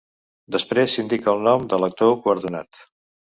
Després 0.53 0.95
s'indica 0.97 1.29
el 1.33 1.43
nom 1.49 1.67
de 1.75 1.79
l'actor 1.83 2.15
guardonat. 2.25 2.83